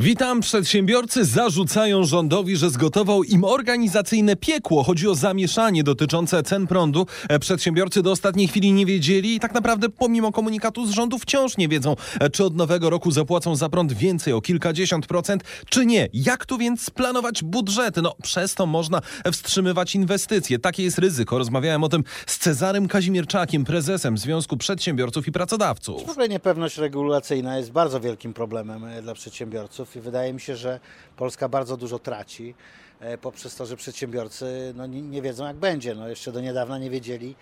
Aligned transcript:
Witam. 0.00 0.40
Przedsiębiorcy 0.40 1.24
zarzucają 1.24 2.04
rządowi, 2.04 2.56
że 2.56 2.70
zgotował 2.70 3.24
im 3.24 3.44
organizacyjne 3.44 4.36
piekło. 4.36 4.82
Chodzi 4.82 5.08
o 5.08 5.14
zamieszanie 5.14 5.84
dotyczące 5.84 6.42
cen 6.42 6.66
prądu. 6.66 7.06
E, 7.28 7.38
Przedsiębiorcy 7.38 8.02
do 8.02 8.10
ostatniej 8.10 8.48
chwili 8.48 8.72
nie 8.72 8.86
wiedzieli 8.86 9.34
i 9.34 9.40
tak 9.40 9.54
naprawdę 9.54 9.88
pomimo 9.88 10.32
komunikatu 10.32 10.86
z 10.86 10.90
rządu 10.90 11.18
wciąż 11.18 11.56
nie 11.56 11.68
wiedzą, 11.68 11.96
e, 12.20 12.30
czy 12.30 12.44
od 12.44 12.56
nowego 12.56 12.90
roku 12.90 13.10
zapłacą 13.10 13.56
za 13.56 13.68
prąd 13.68 13.92
więcej 13.92 14.32
o 14.32 14.40
kilkadziesiąt 14.40 15.06
procent, 15.06 15.44
czy 15.68 15.86
nie. 15.86 16.08
Jak 16.12 16.46
tu 16.46 16.58
więc 16.58 16.82
splanować 16.82 17.44
budżety? 17.44 18.02
No 18.02 18.14
przez 18.22 18.54
to 18.54 18.66
można 18.66 19.00
wstrzymywać 19.32 19.94
inwestycje. 19.94 20.58
Takie 20.58 20.82
jest 20.82 20.98
ryzyko. 20.98 21.38
Rozmawiałem 21.38 21.84
o 21.84 21.88
tym 21.88 22.04
z 22.26 22.38
Cezarym 22.38 22.88
Kazimierczakiem, 22.88 23.64
prezesem 23.64 24.18
Związku 24.18 24.56
Przedsiębiorców 24.56 25.28
i 25.28 25.32
Pracodawców. 25.32 26.06
W 26.06 26.10
ogóle 26.10 26.28
niepewność 26.28 26.78
regulacyjna 26.78 27.56
jest 27.56 27.72
bardzo 27.72 28.00
wielkim 28.00 28.32
problemem 28.32 28.84
e, 28.84 29.02
dla 29.02 29.14
przedsiębiorców 29.14 29.89
i 29.96 30.00
wydaje 30.00 30.32
mi 30.32 30.40
się, 30.40 30.56
że 30.56 30.80
Polska 31.16 31.48
bardzo 31.48 31.76
dużo 31.76 31.98
traci 31.98 32.54
e, 33.00 33.18
poprzez 33.18 33.56
to, 33.56 33.66
że 33.66 33.76
przedsiębiorcy 33.76 34.72
no, 34.76 34.86
nie, 34.86 35.02
nie 35.02 35.22
wiedzą 35.22 35.46
jak 35.46 35.56
będzie. 35.56 35.94
No, 35.94 36.08
jeszcze 36.08 36.32
do 36.32 36.40
niedawna 36.40 36.78
nie 36.78 36.90
wiedzieli 36.90 37.34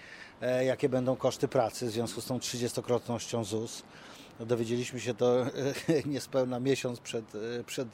e, 0.43 0.65
jakie 0.65 0.89
będą 0.89 1.17
koszty 1.17 1.49
pracy 1.49 1.87
w 1.87 1.91
związku 1.91 2.21
z 2.21 2.27
tą 2.27 2.39
30-krotnością 2.39 3.45
ZUS. 3.45 3.83
No, 4.41 4.47
dowiedzieliśmy 4.47 5.01
się 5.01 5.15
to 5.15 5.43
e, 5.43 5.49
niespełna 6.07 6.61
miesiąc 6.61 7.01
przed, 7.01 7.25
przed 7.67 7.89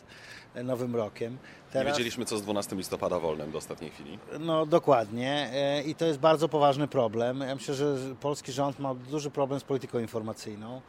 Nowym 0.64 0.96
Rokiem. 0.96 1.38
Nie 1.74 1.84
wiedzieliśmy, 1.84 2.24
co 2.24 2.38
z 2.38 2.42
12 2.42 2.76
listopada 2.76 3.18
wolnym 3.18 3.50
do 3.50 3.58
ostatniej 3.58 3.90
chwili. 3.90 4.18
No 4.40 4.66
dokładnie 4.66 5.50
i 5.86 5.94
to 5.94 6.04
jest 6.04 6.18
bardzo 6.18 6.48
poważny 6.48 6.88
problem. 6.88 7.40
Ja 7.40 7.54
myślę, 7.54 7.74
że 7.74 7.96
polski 8.20 8.52
rząd 8.52 8.78
ma 8.78 8.94
duży 8.94 9.30
problem 9.30 9.60
z 9.60 9.64
polityką 9.64 9.98
informacyjną 9.98 10.80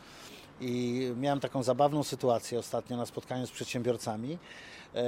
i 0.62 1.12
miałem 1.18 1.40
taką 1.40 1.64
zabawną 1.64 2.04
sytuację 2.04 2.60
ostatnio 2.60 2.98
na 2.98 3.06
spotkaniu 3.06 3.48
z 3.48 3.52
przedsiębiorcami 3.52 4.38
e, 4.96 5.04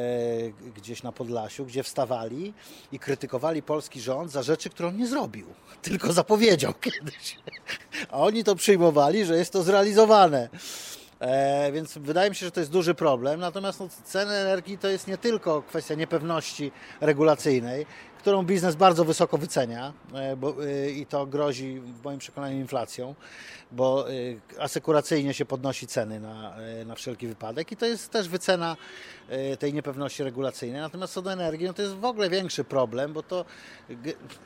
gdzieś 0.75 1.03
na 1.03 1.11
Podlasiu, 1.11 1.65
gdzie 1.65 1.83
wstawali 1.83 2.53
i 2.91 2.99
krytykowali 2.99 3.63
polski 3.63 4.01
rząd 4.01 4.31
za 4.31 4.43
rzeczy, 4.43 4.69
które 4.69 4.89
on 4.89 4.97
nie 4.97 5.07
zrobił, 5.07 5.47
tylko 5.81 6.13
zapowiedział 6.13 6.73
kiedyś. 6.81 7.37
A 8.09 8.19
oni 8.19 8.43
to 8.43 8.55
przyjmowali, 8.55 9.25
że 9.25 9.37
jest 9.37 9.53
to 9.53 9.63
zrealizowane. 9.63 10.49
E, 11.19 11.71
więc 11.71 11.97
wydaje 11.97 12.29
mi 12.29 12.35
się, 12.35 12.45
że 12.45 12.51
to 12.51 12.59
jest 12.59 12.71
duży 12.71 12.93
problem. 12.93 13.39
Natomiast 13.39 13.79
no, 13.79 13.87
ceny 14.03 14.33
energii 14.33 14.77
to 14.77 14.87
jest 14.87 15.07
nie 15.07 15.17
tylko 15.17 15.61
kwestia 15.61 15.95
niepewności 15.95 16.71
regulacyjnej, 17.01 17.85
którą 18.19 18.43
biznes 18.43 18.75
bardzo 18.75 19.05
wysoko 19.05 19.37
wycenia 19.37 19.93
e, 20.13 20.35
bo, 20.35 20.65
e, 20.65 20.89
i 20.91 21.05
to 21.05 21.25
grozi 21.25 21.79
w 21.79 22.03
moim 22.03 22.19
przekonaniu 22.19 22.57
inflacją, 22.57 23.15
bo 23.71 24.09
e, 24.09 24.13
asekuracyjnie 24.59 25.33
się 25.33 25.45
podnosi 25.45 25.87
ceny 25.87 26.19
na, 26.19 26.55
na 26.85 26.95
wszelki 26.95 27.27
wypadek 27.27 27.71
i 27.71 27.77
to 27.77 27.85
jest 27.85 28.09
też 28.09 28.29
wycena 28.29 28.77
tej 29.59 29.73
niepewności 29.73 30.23
regulacyjnej. 30.23 30.81
Natomiast 30.81 31.13
co 31.13 31.21
do 31.21 31.33
energii, 31.33 31.67
no 31.67 31.73
to 31.73 31.81
jest 31.81 31.95
w 31.95 32.05
ogóle 32.05 32.29
większy 32.29 32.63
problem, 32.63 33.13
bo 33.13 33.23
to, 33.23 33.45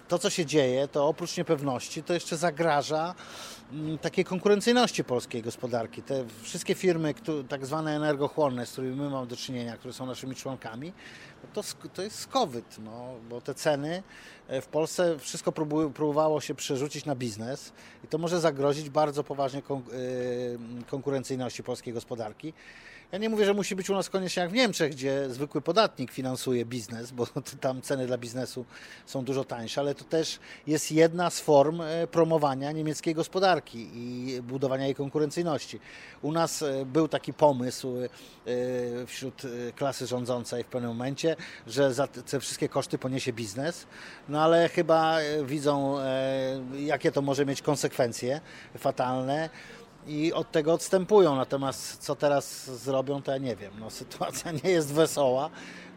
to 0.07 0.19
co 0.19 0.29
się 0.29 0.45
dzieje, 0.45 0.87
to 0.87 1.07
oprócz 1.07 1.37
niepewności, 1.37 2.03
to 2.03 2.13
jeszcze 2.13 2.37
zagraża 2.37 3.15
mm, 3.71 3.97
takiej 3.97 4.25
konkurencyjności 4.25 5.03
polskiej 5.03 5.41
gospodarki. 5.41 6.03
Te 6.03 6.25
wszystkie 6.41 6.75
firmy, 6.75 7.13
któ- 7.13 7.43
tak 7.43 7.65
zwane 7.65 7.95
energochłonne, 7.95 8.65
z 8.65 8.71
którymi 8.71 8.95
my 8.95 9.09
mamy 9.09 9.27
do 9.27 9.35
czynienia, 9.35 9.77
które 9.77 9.93
są 9.93 10.05
naszymi 10.05 10.35
członkami, 10.35 10.93
to, 11.53 11.61
to 11.93 12.01
jest 12.01 12.19
skowyt, 12.19 12.77
no, 12.79 13.13
bo 13.29 13.41
te 13.41 13.53
ceny 13.61 14.03
e, 14.47 14.61
w 14.61 14.67
Polsce 14.67 15.19
wszystko 15.19 15.51
próbowało 15.93 16.41
się 16.41 16.55
przerzucić 16.55 17.05
na 17.05 17.15
biznes 17.15 17.71
i 18.03 18.07
to 18.07 18.17
może 18.17 18.39
zagrozić 18.39 18.89
bardzo 18.89 19.23
poważnie 19.23 19.59
y, 19.59 19.63
konkurencyjności 20.89 21.63
polskiej 21.63 21.93
gospodarki. 21.93 22.53
Ja 23.11 23.17
nie 23.17 23.29
mówię, 23.29 23.45
że 23.45 23.53
musi 23.53 23.75
być 23.75 23.89
u 23.89 23.93
nas 23.93 24.09
koniecznie 24.09 24.41
jak 24.41 24.51
w 24.51 24.53
Niemczech, 24.53 24.91
gdzie 24.91 25.29
zwykły 25.29 25.61
podatnik 25.61 26.11
finansuje 26.11 26.65
biznes, 26.65 27.11
bo 27.11 27.27
tam 27.61 27.81
ceny 27.81 28.07
dla 28.07 28.17
biznesu 28.17 28.65
są 29.05 29.23
dużo 29.25 29.43
tańsze, 29.43 29.81
ale 29.81 29.95
to 29.95 30.03
też 30.03 30.39
jest 30.67 30.91
jedna 30.91 31.29
z 31.29 31.39
form 31.39 31.81
e, 31.81 32.07
promowania 32.07 32.71
niemieckiej 32.71 33.15
gospodarki 33.15 33.89
i 33.93 34.41
budowania 34.41 34.85
jej 34.85 34.95
konkurencyjności. 34.95 35.79
U 36.21 36.31
nas 36.31 36.61
e, 36.61 36.85
był 36.85 37.07
taki 37.07 37.33
pomysł 37.33 37.97
e, 37.97 38.09
wśród 39.05 39.41
e, 39.45 39.71
klasy 39.71 40.07
rządzącej 40.07 40.63
w 40.63 40.67
pewnym 40.67 40.91
momencie, 40.91 41.35
że 41.67 41.93
te 42.29 42.39
wszystkie 42.39 42.69
koszty 42.69 42.97
poniesie 42.97 43.33
biznes, 43.33 43.50
no 44.29 44.41
ale 44.41 44.69
chyba 44.69 45.19
e, 45.19 45.45
widzą, 45.45 45.99
e, 45.99 46.61
jakie 46.79 47.11
to 47.11 47.21
może 47.21 47.45
mieć 47.45 47.61
konsekwencje 47.61 48.41
fatalne 48.77 49.49
i 50.07 50.33
od 50.33 50.51
tego 50.51 50.73
odstępują. 50.73 51.35
Natomiast 51.35 51.97
co 51.97 52.15
teraz 52.15 52.65
zrobią, 52.65 53.21
to 53.21 53.31
ja 53.31 53.37
nie 53.37 53.55
wiem. 53.55 53.73
No, 53.79 53.89
sytuacja 53.89 54.51
nie 54.63 54.69
jest 54.69 54.93
wesoła. 54.93 55.49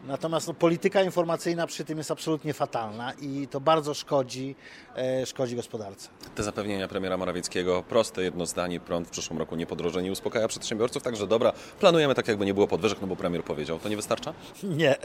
Natomiast 0.05 0.47
no, 0.47 0.53
polityka 0.53 1.01
informacyjna 1.03 1.67
przy 1.67 1.85
tym 1.85 1.97
jest 1.97 2.11
absolutnie 2.11 2.53
fatalna 2.53 3.13
i 3.21 3.47
to 3.51 3.59
bardzo 3.61 3.93
szkodzi, 3.93 4.55
e, 4.95 5.25
szkodzi 5.25 5.55
gospodarce. 5.55 6.09
Te 6.35 6.43
zapewnienia 6.43 6.87
premiera 6.87 7.17
Morawieckiego, 7.17 7.83
proste 7.83 8.23
jedno 8.23 8.45
zdanie, 8.45 8.79
prąd 8.79 9.07
w 9.07 9.11
przyszłym 9.11 9.39
roku 9.39 9.55
nie 9.55 9.65
podroży, 9.65 10.03
nie 10.03 10.11
uspokaja 10.11 10.47
przedsiębiorców, 10.47 11.03
także 11.03 11.27
dobra, 11.27 11.53
planujemy 11.79 12.15
tak 12.15 12.27
jakby 12.27 12.45
nie 12.45 12.53
było 12.53 12.67
podwyżek, 12.67 13.01
no 13.01 13.07
bo 13.07 13.15
premier 13.15 13.43
powiedział. 13.43 13.79
To 13.79 13.89
nie 13.89 13.95
wystarcza? 13.95 14.33
Nie. 14.63 14.95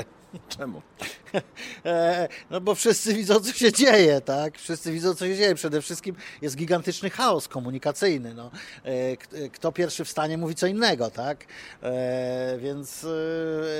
Czemu? 0.49 0.83
E, 1.85 2.29
No 2.51 2.61
bo 2.61 2.75
wszyscy 2.75 3.15
widzą, 3.15 3.41
co 3.41 3.53
się 3.53 3.73
dzieje, 3.73 4.21
tak? 4.21 4.59
Wszyscy 4.59 4.93
widzą, 4.93 5.15
co 5.15 5.27
się 5.27 5.37
dzieje. 5.37 5.55
Przede 5.55 5.83
wszystkim 5.83 6.17
jest 6.43 6.57
gigantyczny 6.57 7.11
chaos 7.11 7.49
komunikacyjny. 7.49 8.35
No. 8.35 8.51
E, 8.85 9.17
k- 9.17 9.27
Kto 9.53 9.73
pierwszy 9.73 10.05
wstanie, 10.05 10.39
mówi 10.39 10.55
co 10.55 10.67
innego, 10.67 11.11
tak? 11.11 11.45
E, 11.83 12.59
Więc 12.59 13.05
e, 13.05 13.07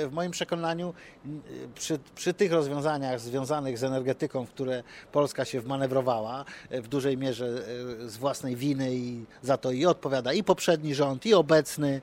w 0.07 0.09
moim 0.11 0.31
przekonaniu 0.31 0.93
przy, 1.75 1.99
przy 2.15 2.33
tych 2.33 2.51
rozwiązaniach 2.51 3.19
związanych 3.19 3.77
z 3.77 3.83
energetyką, 3.83 4.45
w 4.45 4.49
które 4.49 4.83
Polska 5.11 5.45
się 5.45 5.61
wmanewrowała 5.61 6.45
e, 6.69 6.81
w 6.81 6.87
dużej 6.87 7.17
mierze 7.17 7.45
e, 7.47 8.09
z 8.09 8.17
własnej 8.17 8.55
winy 8.55 8.95
i 8.95 9.25
za 9.41 9.57
to 9.57 9.71
i 9.71 9.85
odpowiada 9.85 10.33
i 10.33 10.43
poprzedni 10.43 10.95
rząd, 10.95 11.25
i 11.25 11.33
obecny, 11.33 12.01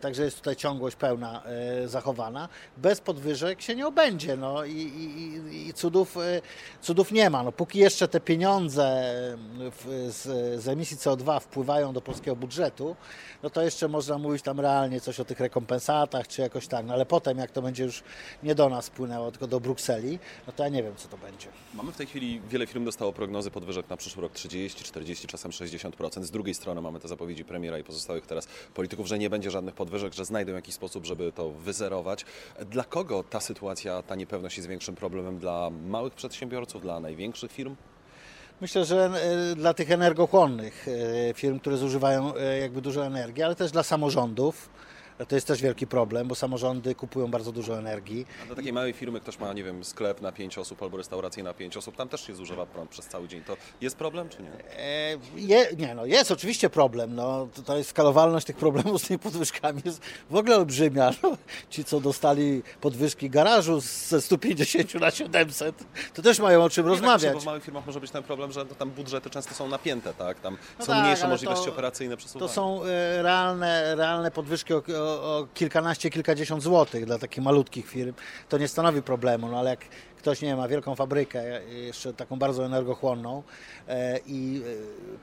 także 0.00 0.24
jest 0.24 0.36
tutaj 0.36 0.56
ciągłość 0.56 0.96
pełna 0.96 1.42
zachowana. 1.86 2.48
Bez 2.76 3.00
podwyżek 3.00 3.62
się 3.62 3.74
nie 3.74 3.86
obędzie 3.86 4.36
no, 4.36 4.64
i, 4.64 4.72
i, 4.72 5.68
i- 5.68 5.72
cudów, 5.74 6.16
cudów 6.82 7.12
nie 7.12 7.30
ma. 7.30 7.42
No, 7.42 7.52
póki 7.52 7.78
jeszcze 7.78 8.08
te 8.08 8.20
pieniądze 8.20 9.14
w, 9.58 10.08
z, 10.10 10.22
z 10.62 10.68
emisji 10.68 10.96
CO2 10.96 11.40
wpływają 11.40 11.92
do 11.92 12.00
polskiego 12.00 12.36
budżetu, 12.36 12.96
no 13.42 13.50
to 13.50 13.62
jeszcze 13.62 13.88
można 13.88 14.18
mówić 14.18 14.42
tam 14.42 14.60
realnie 14.60 15.00
coś 15.00 15.20
o 15.20 15.24
tych 15.24 15.40
rekompensatach 15.40 16.28
czy 16.28 16.42
jakoś 16.42 16.66
tak, 16.66 16.86
no 16.86 16.94
ale 16.94 17.06
potem 17.06 17.38
jak 17.38 17.50
to 17.50 17.62
będzie 17.62 17.84
już 17.84 18.02
nie 18.42 18.54
do 18.54 18.68
nas 18.68 18.90
płynęło, 18.90 19.30
tylko 19.30 19.46
do 19.46 19.60
Brukseli, 19.60 20.18
no 20.46 20.52
to 20.52 20.62
ja 20.62 20.68
nie 20.68 20.82
wiem 20.82 20.96
co 20.96 21.08
to 21.08 21.16
będzie. 21.16 21.48
Mamy 21.74 21.92
w 21.92 21.96
tej 21.96 22.06
chwili, 22.06 22.40
wiele 22.48 22.66
firm 22.66 22.84
dostało 22.84 23.12
prognozy 23.12 23.50
podwyżek 23.50 23.90
na 23.90 23.96
przyszły 23.96 24.22
rok 24.22 24.32
30, 24.32 24.84
40, 24.84 25.26
czasem 25.26 25.50
60%. 25.50 26.22
Z 26.22 26.30
drugiej 26.30 26.54
strony 26.54 26.80
mamy 26.80 27.00
te 27.00 27.08
zapowiedzi 27.08 27.44
premiera 27.44 27.78
i 27.78 27.84
pozostałych 27.84 28.26
teraz 28.26 28.48
polityków, 28.74 29.06
że 29.06 29.18
nie 29.18 29.30
będzie 29.30 29.50
żadnych 29.50 29.74
podwyżek, 29.74 30.14
że 30.14 30.24
znajdą 30.24 30.52
jakiś 30.52 30.74
sposób, 30.74 31.06
żeby 31.06 31.32
to 31.32 31.50
wyzerować. 31.50 32.24
Dla 32.70 32.84
kogo 32.84 33.24
ta 33.30 33.40
sytuacja, 33.40 34.02
ta 34.02 34.14
niepewność 34.14 34.56
jest 34.56 34.68
większym 34.68 34.94
problemem? 34.94 35.38
Dla 35.38 35.70
małych 35.70 36.14
przedsiębiorców, 36.14 36.82
dla 36.82 37.00
największych 37.00 37.52
firm? 37.52 37.76
Myślę, 38.60 38.84
że 38.84 39.10
e, 39.52 39.56
dla 39.56 39.74
tych 39.74 39.90
energochłonnych 39.90 40.86
e, 40.88 41.34
firm, 41.34 41.58
które 41.58 41.76
zużywają 41.76 42.34
e, 42.34 42.58
jakby 42.58 42.82
dużo 42.82 43.06
energii, 43.06 43.42
ale 43.42 43.54
też 43.54 43.70
dla 43.70 43.82
samorządów. 43.82 44.70
To 45.28 45.34
jest 45.34 45.46
też 45.46 45.62
wielki 45.62 45.86
problem, 45.86 46.28
bo 46.28 46.34
samorządy 46.34 46.94
kupują 46.94 47.30
bardzo 47.30 47.52
dużo 47.52 47.78
energii. 47.78 48.26
A 48.42 48.46
dla 48.46 48.56
takiej 48.56 48.72
małej 48.72 48.92
firmy 48.92 49.20
ktoś 49.20 49.38
ma, 49.38 49.52
nie 49.52 49.64
wiem, 49.64 49.84
sklep 49.84 50.20
na 50.20 50.32
5 50.32 50.58
osób 50.58 50.82
albo 50.82 50.96
restaurację 50.96 51.42
na 51.42 51.54
5 51.54 51.76
osób, 51.76 51.96
tam 51.96 52.08
też 52.08 52.26
się 52.26 52.34
zużywa 52.34 52.66
prąd 52.66 52.90
przez 52.90 53.06
cały 53.06 53.28
dzień. 53.28 53.44
To 53.44 53.56
jest 53.80 53.96
problem 53.96 54.28
czy 54.28 54.42
nie? 54.42 54.50
E, 54.78 55.18
Je, 55.36 55.66
nie, 55.78 55.94
no 55.94 56.06
jest 56.06 56.30
oczywiście 56.30 56.70
problem. 56.70 57.14
No, 57.14 57.48
to, 57.54 57.62
to 57.62 57.76
jest 57.76 57.90
skalowalność 57.90 58.46
tych 58.46 58.56
problemów 58.56 59.02
z 59.02 59.06
tymi 59.06 59.18
podwyżkami 59.18 59.82
jest 59.84 60.00
w 60.30 60.36
ogóle 60.36 60.56
olbrzymia. 60.56 61.10
No, 61.22 61.36
ci, 61.70 61.84
co 61.84 62.00
dostali 62.00 62.62
podwyżki 62.80 63.30
garażu 63.30 63.80
ze 63.80 64.20
150 64.20 64.94
na 64.94 65.10
700, 65.10 65.84
to 66.14 66.22
też 66.22 66.38
mają 66.38 66.64
o 66.64 66.70
czym 66.70 66.84
Nie, 66.84 66.90
tak, 66.92 67.00
rozmawiać. 67.00 67.34
Bo 67.34 67.40
w 67.40 67.44
małych 67.44 67.64
firmach 67.64 67.86
może 67.86 68.00
być 68.00 68.10
ten 68.10 68.22
problem, 68.22 68.52
że 68.52 68.64
no, 68.64 68.74
tam 68.74 68.90
budżety 68.90 69.30
często 69.30 69.54
są 69.54 69.68
napięte, 69.68 70.14
tak? 70.14 70.40
Tam 70.40 70.56
No 70.78 70.84
są 70.84 70.92
tak, 70.92 71.04
mniejsze 71.04 71.28
możliwości 71.28 71.64
to- 71.64 71.70
operacyjne 71.72 72.14
To 72.14 72.18
przesuwania. 72.18 72.52
są 72.52 72.84
e, 72.84 73.22
realne, 73.22 73.94
realne 73.94 74.30
podwyżki 74.30 74.74
o, 74.74 74.82
o, 75.10 75.46
kilkanaście, 75.54 76.10
kilkadziesiąt 76.10 76.62
złotych 76.62 77.06
dla 77.06 77.18
takich 77.18 77.44
malutkich 77.44 77.86
firm. 77.86 78.14
To 78.48 78.58
nie 78.58 78.68
stanowi 78.68 79.02
problemu, 79.02 79.48
no 79.48 79.58
ale 79.58 79.70
jak 79.70 79.80
ktoś, 80.20 80.42
nie 80.42 80.56
ma 80.56 80.68
wielką 80.68 80.94
fabrykę, 80.94 81.40
e, 81.40 81.74
jeszcze 81.74 82.14
taką 82.14 82.38
bardzo 82.38 82.66
energochłonną 82.66 83.42
e, 83.88 84.18
i 84.26 84.62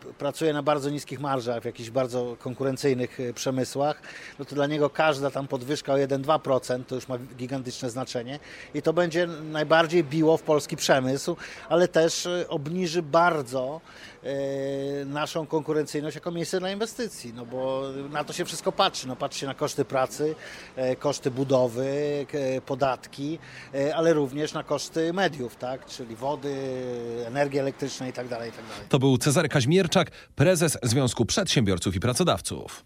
e, 0.10 0.14
pracuje 0.14 0.54
na 0.54 0.64
bardzo 0.64 0.90
niskich 0.90 1.20
marżach 1.20 1.62
w 1.62 1.66
jakichś 1.66 1.90
bardzo 1.90 2.36
konkurencyjnych 2.40 3.18
przemysłach, 3.36 4.02
no 4.40 4.46
to 4.46 4.56
dla 4.56 4.68
niego 4.68 4.90
każda 4.90 5.32
tam 5.32 5.48
podwyżka 5.48 5.94
o 5.94 5.96
1-2% 5.96 6.84
to 6.84 6.96
już 6.96 7.08
ma 7.08 7.18
gigantyczne 7.18 7.90
znaczenie 7.90 8.40
i 8.74 8.82
to 8.82 8.94
będzie 8.94 9.28
najbardziej 9.28 10.04
biło 10.04 10.38
w 10.38 10.42
polski 10.42 10.78
przemysł, 10.78 11.36
ale 11.70 11.88
też 11.88 12.28
obniży 12.50 13.02
bardzo 13.02 13.82
naszą 15.06 15.48
konkurencyjność 15.48 16.16
jako 16.16 16.32
miejsce 16.32 16.60
dla 16.60 16.72
inwestycji, 16.72 17.34
no 17.34 17.46
bo 17.46 17.84
na 18.12 18.24
to 18.24 18.34
się 18.34 18.46
wszystko 18.46 18.72
patrzy, 18.72 19.08
no 19.08 19.16
patrzy 19.16 19.40
się 19.40 19.48
na 19.48 19.54
koszty 19.54 19.86
pracy, 19.86 20.36
koszty 21.00 21.32
budowy, 21.32 22.26
podatki, 22.66 23.40
ale 23.96 24.14
również 24.14 24.54
na 24.54 24.64
koszty 24.88 25.14
mediów, 25.14 25.56
tak, 25.56 25.86
czyli 25.86 26.16
wody, 26.16 26.56
energii 27.26 27.60
elektrycznej 27.60 28.10
itd. 28.10 28.36
itd. 28.46 28.68
To 28.90 29.00
był 29.00 29.18
Cezary 29.18 29.50
Kaźmierczak, 29.50 30.12
prezes 30.36 30.78
Związku 30.84 31.26
Przedsiębiorców 31.26 31.96
i 31.96 32.00
Pracodawców. 32.00 32.86